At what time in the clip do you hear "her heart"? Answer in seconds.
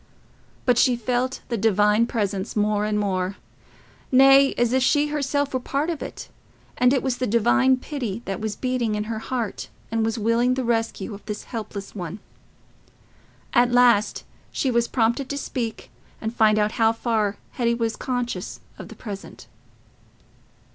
9.03-9.69